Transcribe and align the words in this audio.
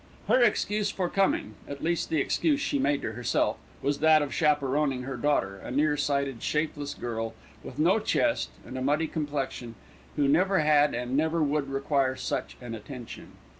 Her 0.27 0.41
excuse 0.41 0.89
for 0.89 1.09
coming, 1.09 1.53
at 1.67 1.83
least 1.83 2.09
the 2.09 2.17
excuse 2.19 2.59
she 2.59 2.79
made 2.79 3.03
to 3.03 3.11
herself, 3.11 3.57
was 3.83 3.99
that 3.99 4.23
of 4.23 4.33
chaperoning 4.33 5.03
her 5.03 5.15
daughter, 5.15 5.57
a 5.59 5.69
near 5.69 5.95
sighted, 5.95 6.41
shapeless 6.41 6.95
girl, 6.95 7.35
with 7.63 7.77
no 7.77 7.99
chest 7.99 8.49
and 8.65 8.79
a 8.79 8.81
muddy 8.81 9.05
complexion, 9.05 9.75
who 10.15 10.27
never 10.27 10.57
had 10.61 10.95
and 10.95 11.15
never 11.15 11.43
would 11.43 11.69
require 11.69 12.15
such 12.15 12.57
an 12.61 12.73
attention. 12.73 13.33